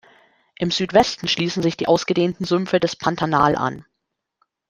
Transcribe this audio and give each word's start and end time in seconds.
Im 0.57 0.71
Südwesten 0.71 1.27
schließen 1.27 1.61
sich 1.61 1.77
die 1.77 1.85
ausgedehnten 1.87 2.43
Sümpfe 2.43 2.79
des 2.79 2.95
Pantanal 2.95 3.55
an. 3.55 3.85